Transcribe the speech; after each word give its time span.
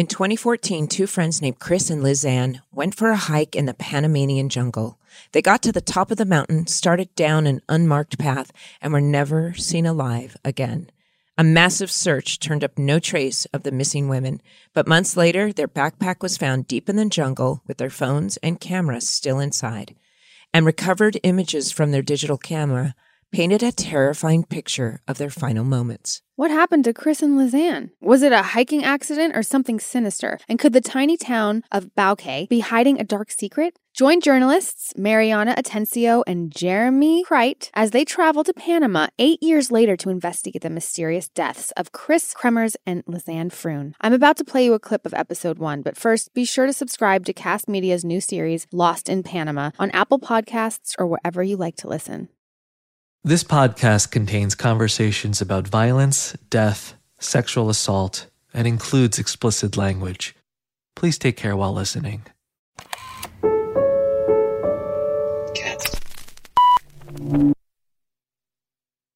In 0.00 0.06
2014, 0.06 0.88
two 0.88 1.06
friends 1.06 1.42
named 1.42 1.58
Kris 1.58 1.90
and 1.90 2.02
Lisanne 2.02 2.62
went 2.72 2.94
for 2.94 3.10
a 3.10 3.16
hike 3.16 3.54
in 3.54 3.66
the 3.66 3.74
Panamanian 3.74 4.48
jungle. 4.48 4.98
They 5.32 5.42
got 5.42 5.62
to 5.64 5.72
the 5.72 5.82
top 5.82 6.10
of 6.10 6.16
the 6.16 6.24
mountain, 6.24 6.66
started 6.68 7.14
down 7.14 7.46
an 7.46 7.60
unmarked 7.68 8.18
path, 8.18 8.50
and 8.80 8.94
were 8.94 9.02
never 9.02 9.52
seen 9.52 9.84
alive 9.84 10.38
again. 10.42 10.88
A 11.36 11.44
massive 11.44 11.90
search 11.90 12.38
turned 12.38 12.64
up 12.64 12.78
no 12.78 12.98
trace 12.98 13.44
of 13.52 13.62
the 13.62 13.70
missing 13.70 14.08
women, 14.08 14.40
but 14.72 14.88
months 14.88 15.18
later, 15.18 15.52
their 15.52 15.68
backpack 15.68 16.22
was 16.22 16.38
found 16.38 16.66
deep 16.66 16.88
in 16.88 16.96
the 16.96 17.04
jungle 17.04 17.60
with 17.66 17.76
their 17.76 17.90
phones 17.90 18.38
and 18.38 18.58
cameras 18.58 19.06
still 19.06 19.38
inside. 19.38 19.94
And 20.54 20.64
recovered 20.64 21.20
images 21.24 21.70
from 21.70 21.90
their 21.90 22.00
digital 22.00 22.38
camera 22.38 22.94
painted 23.30 23.62
a 23.62 23.72
terrifying 23.72 24.44
picture 24.44 25.00
of 25.06 25.18
their 25.18 25.30
final 25.30 25.64
moments. 25.64 26.22
What 26.40 26.50
happened 26.50 26.84
to 26.84 26.94
Kris 26.94 27.22
and 27.22 27.38
Lisanne? 27.38 27.90
Was 28.00 28.22
it 28.22 28.32
a 28.32 28.42
hiking 28.42 28.82
accident 28.82 29.36
or 29.36 29.42
something 29.42 29.78
sinister? 29.78 30.38
And 30.48 30.58
could 30.58 30.72
the 30.72 30.80
tiny 30.80 31.18
town 31.18 31.62
of 31.70 31.94
Boquete 31.94 32.48
be 32.48 32.60
hiding 32.60 32.98
a 32.98 33.04
dark 33.04 33.30
secret? 33.30 33.78
Join 33.92 34.22
journalists 34.22 34.94
Mariana 34.96 35.54
Atencio 35.54 36.22
and 36.26 36.50
Jeremy 36.50 37.24
Kryt 37.28 37.68
as 37.74 37.90
they 37.90 38.06
travel 38.06 38.42
to 38.44 38.54
Panama 38.54 39.08
eight 39.18 39.42
years 39.42 39.70
later 39.70 39.98
to 39.98 40.08
investigate 40.08 40.62
the 40.62 40.70
mysterious 40.70 41.28
deaths 41.28 41.72
of 41.72 41.92
Kris 41.92 42.32
Kremers 42.32 42.74
and 42.86 43.04
Lisanne 43.04 43.52
Froon. 43.52 43.92
I'm 44.00 44.14
about 44.14 44.38
to 44.38 44.44
play 44.44 44.64
you 44.64 44.72
a 44.72 44.78
clip 44.78 45.04
of 45.04 45.12
episode 45.12 45.58
one, 45.58 45.82
but 45.82 45.96
first 45.96 46.32
be 46.32 46.46
sure 46.46 46.64
to 46.64 46.72
subscribe 46.72 47.26
to 47.26 47.34
Kast 47.34 47.68
Media's 47.68 48.02
new 48.02 48.22
series, 48.22 48.66
Lost 48.72 49.10
in 49.10 49.22
Panama, 49.22 49.72
on 49.78 49.90
Apple 49.90 50.18
Podcasts 50.18 50.94
or 50.98 51.06
wherever 51.06 51.42
you 51.42 51.58
like 51.58 51.76
to 51.76 51.88
listen. 51.88 52.30
This 53.22 53.44
podcast 53.44 54.10
contains 54.10 54.54
conversations 54.54 55.42
about 55.42 55.68
violence, 55.68 56.32
death, 56.48 56.94
sexual 57.18 57.68
assault, 57.68 58.28
and 58.54 58.66
includes 58.66 59.18
explicit 59.18 59.76
language. 59.76 60.34
Please 60.96 61.18
take 61.18 61.36
care 61.36 61.54
while 61.54 61.74
listening. 61.74 62.22
Cats. 65.54 66.00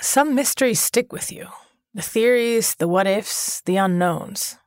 Some 0.00 0.32
mysteries 0.32 0.78
stick 0.78 1.12
with 1.12 1.32
you 1.32 1.48
the 1.92 2.02
theories, 2.02 2.76
the 2.76 2.86
what 2.86 3.08
ifs, 3.08 3.62
the 3.62 3.78
unknowns. 3.78 4.58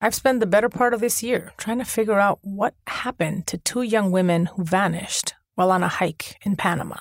I've 0.00 0.14
spent 0.14 0.38
the 0.38 0.46
better 0.46 0.68
part 0.68 0.94
of 0.94 1.00
this 1.00 1.20
year 1.20 1.52
trying 1.56 1.78
to 1.80 1.84
figure 1.84 2.20
out 2.20 2.38
what 2.42 2.74
happened 2.86 3.48
to 3.48 3.58
two 3.58 3.82
young 3.82 4.12
women 4.12 4.46
who 4.46 4.62
vanished 4.62 5.34
while 5.56 5.72
on 5.72 5.82
a 5.82 5.88
hike 5.88 6.36
in 6.46 6.54
Panama. 6.54 6.98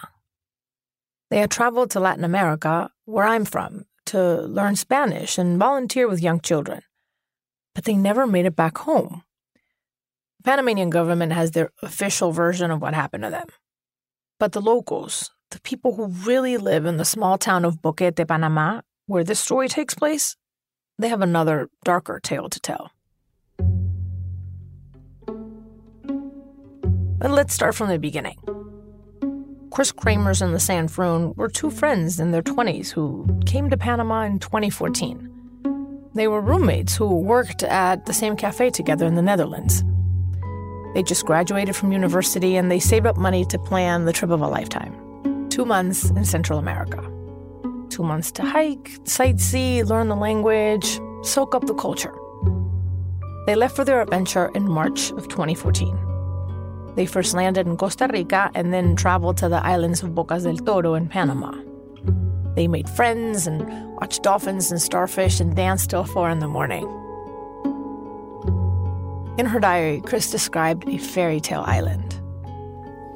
They 1.29 1.39
had 1.39 1.51
traveled 1.51 1.91
to 1.91 1.99
Latin 1.99 2.23
America, 2.23 2.91
where 3.05 3.25
I'm 3.25 3.45
from, 3.45 3.85
to 4.07 4.41
learn 4.41 4.75
Spanish 4.75 5.37
and 5.37 5.57
volunteer 5.57 6.07
with 6.07 6.21
young 6.21 6.39
children. 6.39 6.81
But 7.73 7.85
they 7.85 7.95
never 7.95 8.27
made 8.27 8.45
it 8.45 8.55
back 8.55 8.77
home. 8.79 9.23
The 10.37 10.43
Panamanian 10.43 10.89
government 10.89 11.33
has 11.33 11.51
their 11.51 11.71
official 11.81 12.31
version 12.31 12.71
of 12.71 12.81
what 12.81 12.93
happened 12.93 13.23
to 13.23 13.29
them. 13.29 13.47
But 14.39 14.51
the 14.51 14.61
locals, 14.61 15.31
the 15.51 15.61
people 15.61 15.95
who 15.95 16.07
really 16.07 16.57
live 16.57 16.85
in 16.85 16.97
the 16.97 17.05
small 17.05 17.37
town 17.37 17.65
of 17.65 17.81
Boquete, 17.81 18.27
Panama, 18.27 18.81
where 19.07 19.23
this 19.23 19.39
story 19.39 19.67
takes 19.67 19.93
place, 19.93 20.35
they 20.99 21.07
have 21.09 21.21
another 21.21 21.69
darker 21.83 22.19
tale 22.21 22.49
to 22.49 22.59
tell. 22.59 22.91
But 27.17 27.31
let's 27.31 27.53
start 27.53 27.75
from 27.75 27.89
the 27.89 27.97
beginning. 27.97 28.37
Kris 29.75 29.91
Kremers 29.91 30.41
and 30.41 30.55
Lisanne 30.55 30.89
Froon 30.89 31.35
were 31.35 31.49
two 31.49 31.69
friends 31.69 32.17
in 32.21 32.31
their 32.31 32.41
20s 32.41 32.91
who 32.91 33.27
came 33.45 33.69
to 33.69 33.75
Panama 33.75 34.21
in 34.21 34.39
2014. 34.39 35.29
They 36.13 36.29
were 36.29 36.39
roommates 36.39 36.95
who 36.95 37.19
worked 37.19 37.61
at 37.61 38.05
the 38.05 38.13
same 38.13 38.37
cafe 38.37 38.69
together 38.69 39.05
in 39.05 39.15
the 39.15 39.21
Netherlands. 39.21 39.83
They 40.93 41.03
just 41.03 41.25
graduated 41.25 41.75
from 41.75 41.91
university 41.91 42.55
and 42.55 42.71
they 42.71 42.79
saved 42.79 43.05
up 43.05 43.17
money 43.17 43.43
to 43.43 43.59
plan 43.59 44.05
the 44.05 44.13
trip 44.13 44.31
of 44.31 44.39
a 44.39 44.47
lifetime 44.47 44.95
two 45.49 45.65
months 45.65 46.09
in 46.11 46.23
Central 46.23 46.57
America. 46.57 47.01
Two 47.89 48.03
months 48.03 48.31
to 48.31 48.43
hike, 48.43 48.91
sightsee, 49.03 49.85
learn 49.85 50.07
the 50.07 50.15
language, 50.15 51.01
soak 51.23 51.53
up 51.53 51.65
the 51.65 51.73
culture. 51.73 52.15
They 53.45 53.55
left 53.55 53.75
for 53.75 53.83
their 53.83 54.01
adventure 54.01 54.49
in 54.55 54.71
March 54.71 55.11
of 55.11 55.27
2014. 55.27 56.04
They 56.95 57.05
first 57.05 57.33
landed 57.33 57.67
in 57.67 57.77
Costa 57.77 58.07
Rica 58.11 58.49
and 58.55 58.73
then 58.73 58.95
traveled 58.95 59.37
to 59.37 59.49
the 59.49 59.63
islands 59.65 60.01
of 60.01 60.11
Bocas 60.11 60.43
del 60.43 60.57
Toro 60.57 60.93
in 60.93 61.07
Panama. 61.07 61.53
They 62.55 62.67
made 62.67 62.89
friends 62.89 63.47
and 63.47 63.95
watched 63.95 64.23
dolphins 64.23 64.71
and 64.71 64.81
starfish 64.81 65.41
and 65.41 65.55
danced 65.55 65.89
till 65.89 66.05
four 66.05 66.29
in 66.29 66.39
the 66.39 66.47
morning. 66.47 66.83
In 69.37 69.45
her 69.45 69.59
diary, 69.59 70.01
Kris 70.05 70.31
described 70.31 70.87
a 70.87 70.97
fairy 70.97 71.41
tale 71.41 71.63
island. 71.67 72.13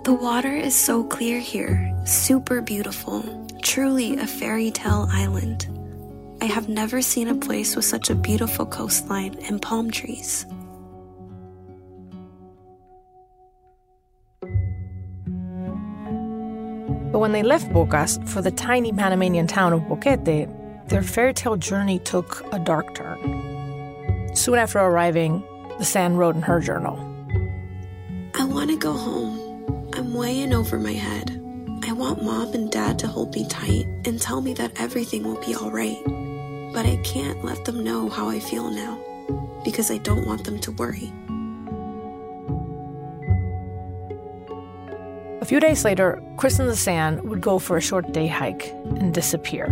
The 0.04 0.14
water 0.14 0.54
is 0.54 0.76
so 0.76 1.04
clear 1.06 1.40
here, 1.40 1.94
super 2.06 2.62
beautiful, 2.62 3.24
truly 3.62 4.18
a 4.18 4.28
fairy 4.28 4.72
tale 4.72 5.08
island. 5.12 5.68
I 6.42 6.46
have 6.46 6.68
never 6.68 7.02
seen 7.02 7.30
a 7.30 7.36
place 7.36 7.76
with 7.76 7.86
such 7.86 8.10
a 8.10 8.16
beautiful 8.16 8.66
coastline 8.66 9.38
and 9.44 9.62
palm 9.62 9.92
trees. 9.92 10.46
But 17.12 17.20
when 17.20 17.32
they 17.32 17.44
left 17.44 17.70
Bocas 17.70 18.28
for 18.28 18.42
the 18.42 18.52
tiny 18.52 18.92
Panamanian 18.92 19.48
town 19.48 19.74
of 19.74 19.82
Boquete, 19.82 20.88
their 20.88 21.02
fairy 21.02 21.34
tale 21.34 21.58
journey 21.58 22.00
took 22.00 22.46
a 22.54 22.60
dark 22.60 22.94
turn. 22.94 24.36
Soon 24.36 24.56
after 24.56 24.80
arriving, 24.80 25.44
Lisanne 25.80 26.16
wrote 26.18 26.36
in 26.36 26.42
her 26.42 26.60
journal 26.60 26.98
I 28.36 28.46
want 28.46 28.70
to 28.70 28.78
go 28.78 28.94
home. 28.94 29.90
I'm 29.94 30.14
way 30.14 30.42
in 30.42 30.54
over 30.54 30.78
my 30.78 30.94
head. 30.94 31.32
I 31.84 31.94
want 31.94 32.24
mom 32.24 32.54
and 32.54 32.72
dad 32.72 33.00
to 33.00 33.08
hold 33.08 33.34
me 33.34 33.48
tight 33.48 33.88
and 34.06 34.22
tell 34.22 34.42
me 34.42 34.54
that 34.54 34.80
everything 34.80 35.24
will 35.24 35.44
be 35.44 35.56
all 35.56 35.72
right. 35.72 35.98
But 36.74 36.86
I 36.86 36.98
can't 37.04 37.44
let 37.44 37.66
them 37.66 37.84
know 37.84 38.10
how 38.10 38.30
I 38.30 38.40
feel 38.40 38.70
now 38.70 39.00
because 39.66 39.90
I 39.90 39.98
don't 39.98 40.28
want 40.28 40.44
them 40.46 40.60
to 40.60 40.72
worry. 40.74 41.12
Few 45.50 45.60
days 45.60 45.84
later, 45.84 46.22
Kris 46.38 46.60
and 46.60 46.70
Lisanne 46.70 47.24
would 47.24 47.42
go 47.42 47.58
for 47.58 47.76
a 47.76 47.82
short 47.82 48.12
day 48.12 48.28
hike 48.28 48.72
and 49.00 49.12
disappear. 49.12 49.66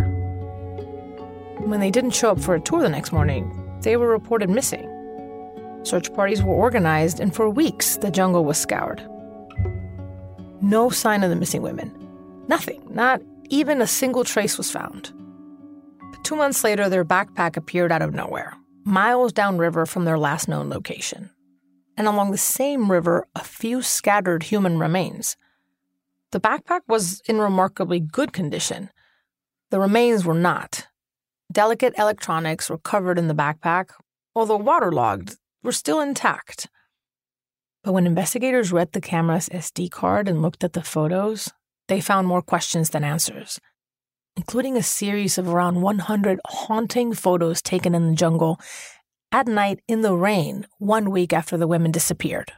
When 1.58 1.78
they 1.78 1.92
didn't 1.92 2.16
show 2.16 2.32
up 2.32 2.40
for 2.40 2.56
a 2.56 2.60
tour 2.60 2.82
the 2.82 2.88
next 2.88 3.12
morning, 3.12 3.78
they 3.82 3.96
were 3.96 4.08
reported 4.08 4.50
missing. 4.50 4.90
Search 5.84 6.12
parties 6.12 6.42
were 6.42 6.52
organized, 6.52 7.20
and 7.20 7.32
for 7.32 7.48
weeks 7.48 7.96
the 7.96 8.10
jungle 8.10 8.44
was 8.44 8.58
scoured. 8.58 9.08
No 10.60 10.90
sign 10.90 11.22
of 11.22 11.30
the 11.30 11.36
missing 11.36 11.62
women. 11.62 11.94
Nothing, 12.48 12.84
not 12.90 13.22
even 13.48 13.80
a 13.80 13.86
single 13.86 14.24
trace 14.24 14.58
was 14.58 14.72
found. 14.72 15.12
But 16.10 16.24
two 16.24 16.34
months 16.34 16.64
later, 16.64 16.88
their 16.88 17.04
backpack 17.04 17.56
appeared 17.56 17.92
out 17.92 18.02
of 18.02 18.12
nowhere, 18.12 18.56
miles 18.82 19.32
downriver 19.32 19.86
from 19.86 20.06
their 20.06 20.18
last 20.18 20.48
known 20.48 20.70
location. 20.70 21.30
And 21.96 22.08
along 22.08 22.32
the 22.32 22.36
same 22.36 22.90
river, 22.90 23.28
a 23.36 23.44
few 23.44 23.80
scattered 23.80 24.42
human 24.42 24.80
remains. 24.80 25.36
The 26.30 26.40
backpack 26.40 26.80
was 26.86 27.20
in 27.26 27.38
remarkably 27.38 28.00
good 28.00 28.32
condition. 28.32 28.90
The 29.70 29.80
remains 29.80 30.24
were 30.24 30.34
not. 30.34 30.86
Delicate 31.50 31.94
electronics 31.96 32.68
were 32.68 32.78
covered 32.78 33.18
in 33.18 33.28
the 33.28 33.34
backpack, 33.34 33.90
although 34.34 34.58
waterlogged, 34.58 35.36
were 35.62 35.72
still 35.72 36.00
intact. 36.00 36.68
But 37.82 37.92
when 37.92 38.06
investigators 38.06 38.72
read 38.72 38.92
the 38.92 39.00
camera's 39.00 39.48
SD 39.48 39.90
card 39.90 40.28
and 40.28 40.42
looked 40.42 40.62
at 40.62 40.74
the 40.74 40.82
photos, 40.82 41.50
they 41.88 42.02
found 42.02 42.26
more 42.26 42.42
questions 42.42 42.90
than 42.90 43.04
answers, 43.04 43.58
including 44.36 44.76
a 44.76 44.82
series 44.82 45.38
of 45.38 45.48
around 45.48 45.80
100 45.80 46.40
haunting 46.46 47.14
photos 47.14 47.62
taken 47.62 47.94
in 47.94 48.10
the 48.10 48.14
jungle 48.14 48.60
at 49.32 49.46
night 49.46 49.80
in 49.88 50.02
the 50.02 50.14
rain 50.14 50.66
one 50.78 51.10
week 51.10 51.32
after 51.32 51.56
the 51.56 51.66
women 51.66 51.90
disappeared. 51.90 52.52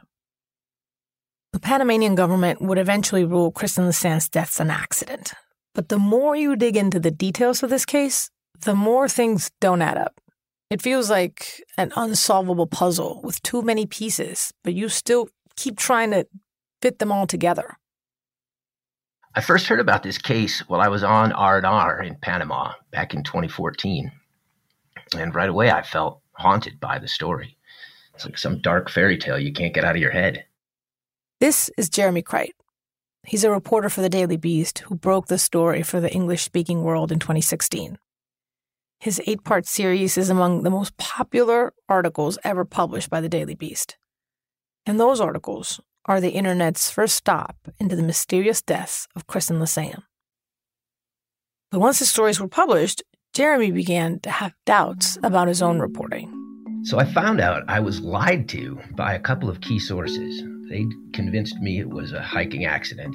The 1.53 1.59
Panamanian 1.59 2.15
government 2.15 2.61
would 2.61 2.77
eventually 2.77 3.25
rule 3.25 3.51
Kristen 3.51 3.85
Lisanne's 3.85 4.29
deaths 4.29 4.61
an 4.61 4.71
accident. 4.71 5.33
But 5.73 5.89
the 5.89 5.99
more 5.99 6.33
you 6.35 6.55
dig 6.55 6.77
into 6.77 6.99
the 6.99 7.11
details 7.11 7.61
of 7.61 7.69
this 7.69 7.85
case, 7.85 8.29
the 8.61 8.73
more 8.73 9.09
things 9.09 9.51
don't 9.59 9.81
add 9.81 9.97
up. 9.97 10.21
It 10.69 10.81
feels 10.81 11.09
like 11.09 11.61
an 11.77 11.91
unsolvable 11.97 12.67
puzzle 12.67 13.19
with 13.21 13.41
too 13.43 13.61
many 13.61 13.85
pieces, 13.85 14.53
but 14.63 14.73
you 14.73 14.87
still 14.87 15.27
keep 15.57 15.77
trying 15.77 16.11
to 16.11 16.25
fit 16.81 16.99
them 16.99 17.11
all 17.11 17.27
together. 17.27 17.77
I 19.35 19.41
first 19.41 19.67
heard 19.67 19.81
about 19.81 20.03
this 20.03 20.17
case 20.17 20.61
while 20.69 20.79
I 20.79 20.87
was 20.87 21.03
on 21.03 21.33
R&R 21.33 22.01
in 22.01 22.15
Panama 22.21 22.73
back 22.91 23.13
in 23.13 23.23
2014. 23.23 24.11
And 25.17 25.35
right 25.35 25.49
away 25.49 25.69
I 25.69 25.81
felt 25.83 26.21
haunted 26.33 26.79
by 26.79 26.99
the 26.99 27.07
story. 27.09 27.57
It's 28.15 28.23
like 28.23 28.37
some 28.37 28.61
dark 28.61 28.89
fairy 28.89 29.17
tale 29.17 29.39
you 29.39 29.51
can't 29.51 29.73
get 29.73 29.83
out 29.83 29.95
of 29.95 30.01
your 30.01 30.11
head. 30.11 30.45
This 31.41 31.71
is 31.75 31.89
Jeremy 31.89 32.21
Kryt. 32.21 32.51
He's 33.25 33.43
a 33.43 33.49
reporter 33.49 33.89
for 33.89 34.01
the 34.01 34.09
Daily 34.09 34.37
Beast 34.37 34.77
who 34.85 34.93
broke 34.93 35.25
the 35.25 35.39
story 35.39 35.81
for 35.81 35.99
the 35.99 36.13
English 36.13 36.43
speaking 36.43 36.83
world 36.83 37.11
in 37.11 37.17
2016. 37.17 37.97
His 38.99 39.19
eight 39.25 39.43
part 39.43 39.65
series 39.65 40.19
is 40.19 40.29
among 40.29 40.61
the 40.61 40.69
most 40.69 40.95
popular 40.97 41.73
articles 41.89 42.37
ever 42.43 42.63
published 42.63 43.09
by 43.09 43.21
the 43.21 43.27
Daily 43.27 43.55
Beast. 43.55 43.97
And 44.85 44.99
those 44.99 45.19
articles 45.19 45.81
are 46.05 46.21
the 46.21 46.29
internet's 46.29 46.91
first 46.91 47.15
stop 47.15 47.55
into 47.79 47.95
the 47.95 48.03
mysterious 48.03 48.61
deaths 48.61 49.07
of 49.15 49.25
Kris 49.25 49.49
and 49.49 49.59
Lisanne. 49.59 50.03
But 51.71 51.79
once 51.79 51.97
the 51.97 52.05
stories 52.05 52.39
were 52.39 52.47
published, 52.47 53.01
Jeremy 53.33 53.71
began 53.71 54.19
to 54.19 54.29
have 54.29 54.53
doubts 54.67 55.17
about 55.23 55.47
his 55.47 55.63
own 55.63 55.79
reporting. 55.79 56.31
So 56.83 56.99
I 56.99 57.05
found 57.05 57.41
out 57.41 57.63
I 57.67 57.79
was 57.79 57.99
lied 57.99 58.47
to 58.49 58.79
by 58.91 59.15
a 59.15 59.19
couple 59.19 59.49
of 59.49 59.61
key 59.61 59.79
sources. 59.79 60.43
They 60.71 60.85
convinced 61.11 61.59
me 61.59 61.81
it 61.81 61.89
was 61.89 62.13
a 62.13 62.21
hiking 62.21 62.63
accident, 62.63 63.13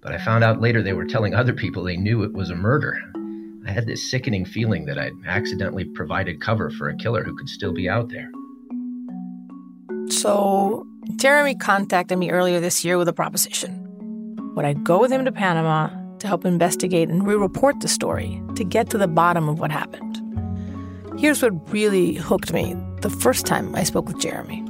but 0.00 0.12
I 0.12 0.24
found 0.24 0.42
out 0.42 0.62
later 0.62 0.82
they 0.82 0.94
were 0.94 1.04
telling 1.04 1.34
other 1.34 1.52
people 1.52 1.84
they 1.84 1.98
knew 1.98 2.22
it 2.22 2.32
was 2.32 2.48
a 2.48 2.54
murder. 2.54 2.98
I 3.66 3.72
had 3.72 3.86
this 3.86 4.10
sickening 4.10 4.46
feeling 4.46 4.86
that 4.86 4.98
I'd 4.98 5.12
accidentally 5.26 5.84
provided 5.84 6.40
cover 6.40 6.70
for 6.70 6.88
a 6.88 6.96
killer 6.96 7.22
who 7.22 7.36
could 7.36 7.50
still 7.50 7.74
be 7.74 7.90
out 7.90 8.08
there. 8.08 8.30
So, 10.08 10.86
Jeremy 11.16 11.54
contacted 11.56 12.16
me 12.16 12.30
earlier 12.30 12.58
this 12.58 12.86
year 12.86 12.96
with 12.96 13.08
a 13.08 13.12
proposition. 13.12 13.82
Would 14.54 14.64
I 14.64 14.72
go 14.72 14.98
with 14.98 15.12
him 15.12 15.26
to 15.26 15.32
Panama 15.32 15.90
to 16.20 16.26
help 16.26 16.46
investigate 16.46 17.10
and 17.10 17.26
re 17.26 17.34
report 17.34 17.80
the 17.80 17.88
story 17.88 18.42
to 18.54 18.64
get 18.64 18.88
to 18.90 18.98
the 18.98 19.08
bottom 19.08 19.50
of 19.50 19.58
what 19.58 19.70
happened? 19.70 20.22
Here's 21.20 21.42
what 21.42 21.70
really 21.70 22.14
hooked 22.14 22.54
me 22.54 22.74
the 23.02 23.10
first 23.10 23.44
time 23.44 23.74
I 23.74 23.84
spoke 23.84 24.08
with 24.08 24.18
Jeremy. 24.20 24.63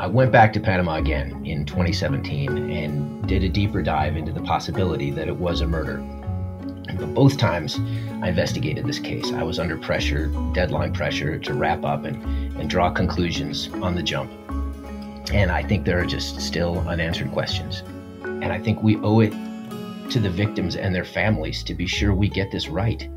I 0.00 0.08
went 0.08 0.32
back 0.32 0.52
to 0.54 0.60
Panama 0.60 0.96
again 0.96 1.46
in 1.46 1.64
2017 1.64 2.70
and 2.70 3.28
did 3.28 3.44
a 3.44 3.48
deeper 3.48 3.80
dive 3.80 4.16
into 4.16 4.32
the 4.32 4.42
possibility 4.42 5.12
that 5.12 5.28
it 5.28 5.36
was 5.36 5.60
a 5.60 5.68
murder. 5.68 5.98
But 6.98 7.14
both 7.14 7.38
times 7.38 7.78
I 8.20 8.28
investigated 8.28 8.86
this 8.86 8.98
case, 8.98 9.32
I 9.32 9.44
was 9.44 9.60
under 9.60 9.76
pressure, 9.76 10.32
deadline 10.52 10.92
pressure 10.92 11.38
to 11.38 11.54
wrap 11.54 11.84
up 11.84 12.04
and, 12.04 12.16
and 12.58 12.68
draw 12.68 12.90
conclusions 12.90 13.68
on 13.74 13.94
the 13.94 14.02
jump. 14.02 14.32
And 15.32 15.52
I 15.52 15.62
think 15.62 15.84
there 15.84 16.00
are 16.00 16.06
just 16.06 16.40
still 16.40 16.80
unanswered 16.88 17.30
questions. 17.30 17.84
And 18.24 18.46
I 18.46 18.58
think 18.58 18.82
we 18.82 18.96
owe 18.96 19.20
it 19.20 19.32
to 20.10 20.18
the 20.18 20.30
victims 20.30 20.74
and 20.74 20.92
their 20.92 21.04
families 21.04 21.62
to 21.62 21.74
be 21.74 21.86
sure 21.86 22.12
we 22.12 22.28
get 22.28 22.50
this 22.50 22.68
right. 22.68 23.08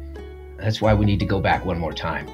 That's 0.57 0.79
why 0.79 0.93
we 0.93 1.07
need 1.07 1.19
to 1.19 1.25
go 1.25 1.39
back 1.39 1.65
one 1.65 1.79
more 1.79 1.93
time. 1.93 2.29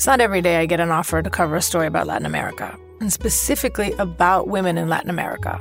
It's 0.00 0.06
not 0.06 0.22
every 0.22 0.40
day 0.40 0.56
I 0.56 0.64
get 0.64 0.80
an 0.80 0.90
offer 0.90 1.20
to 1.20 1.28
cover 1.28 1.56
a 1.56 1.60
story 1.60 1.86
about 1.86 2.06
Latin 2.06 2.24
America, 2.24 2.74
and 3.02 3.12
specifically 3.12 3.92
about 3.98 4.48
women 4.48 4.78
in 4.78 4.88
Latin 4.88 5.10
America. 5.10 5.60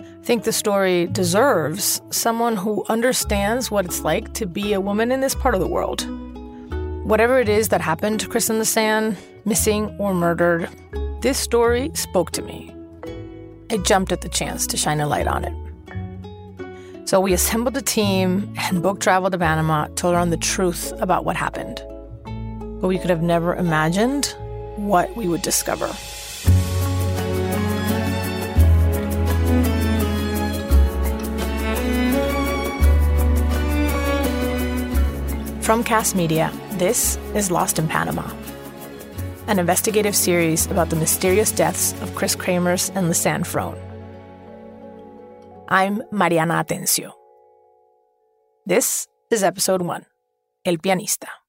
I 0.00 0.24
think 0.24 0.42
the 0.42 0.52
story 0.52 1.06
deserves 1.06 2.02
someone 2.10 2.56
who 2.56 2.84
understands 2.88 3.70
what 3.70 3.84
it's 3.84 4.02
like 4.02 4.34
to 4.34 4.46
be 4.46 4.72
a 4.72 4.80
woman 4.80 5.12
in 5.12 5.20
this 5.20 5.36
part 5.36 5.54
of 5.54 5.60
the 5.60 5.68
world. 5.68 6.04
Whatever 7.06 7.38
it 7.38 7.48
is 7.48 7.68
that 7.68 7.80
happened 7.80 8.18
to 8.18 8.28
Kris 8.28 8.50
in 8.50 8.58
the 8.58 8.64
Lisanne, 8.64 9.16
missing 9.44 9.94
or 9.96 10.12
murdered, 10.12 10.68
this 11.20 11.38
story 11.38 11.92
spoke 11.94 12.32
to 12.32 12.42
me. 12.42 12.74
I 13.70 13.76
jumped 13.76 14.10
at 14.10 14.22
the 14.22 14.28
chance 14.28 14.66
to 14.66 14.76
shine 14.76 14.98
a 14.98 15.06
light 15.06 15.28
on 15.28 15.44
it. 15.44 17.08
So 17.08 17.20
we 17.20 17.32
assembled 17.32 17.76
a 17.76 17.82
team 17.82 18.52
and 18.58 18.82
booked 18.82 19.04
travel 19.04 19.30
to 19.30 19.38
Panama 19.38 19.86
to 19.86 20.08
learn 20.08 20.30
the 20.30 20.36
truth 20.36 20.92
about 21.00 21.24
what 21.24 21.36
happened 21.36 21.80
but 22.82 22.88
we 22.88 22.98
could 22.98 23.10
have 23.10 23.22
never 23.22 23.54
imagined 23.54 24.34
what 24.76 25.16
we 25.16 25.28
would 25.28 25.40
discover. 25.40 25.86
From 35.62 35.84
Kast 35.84 36.16
Media, 36.16 36.52
this 36.72 37.16
is 37.36 37.52
Lost 37.52 37.78
in 37.78 37.86
Panama, 37.86 38.28
an 39.46 39.60
investigative 39.60 40.16
series 40.16 40.66
about 40.66 40.90
the 40.90 40.96
mysterious 40.96 41.52
deaths 41.52 41.92
of 42.02 42.12
Kris 42.16 42.34
Kremers 42.34 42.90
and 42.96 43.08
Lisanne 43.08 43.46
Froon. 43.46 43.78
I'm 45.68 46.02
Mariana 46.10 46.54
Atencio. 46.64 47.12
This 48.66 49.06
is 49.30 49.44
episode 49.44 49.82
one 49.82 50.04
El 50.64 50.78
Pianista. 50.78 51.41